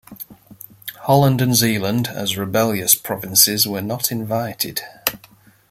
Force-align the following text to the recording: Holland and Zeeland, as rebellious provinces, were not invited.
Holland 1.01 1.41
and 1.41 1.53
Zeeland, 1.55 2.07
as 2.07 2.35
rebellious 2.35 2.95
provinces, 2.95 3.67
were 3.67 3.83
not 3.83 4.11
invited. 4.11 4.81